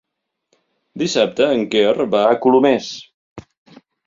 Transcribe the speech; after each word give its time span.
Dissabte 1.01 1.49
en 1.57 1.61
Quer 1.75 2.09
va 2.17 2.23
a 2.31 2.41
Colomers. 2.47 2.89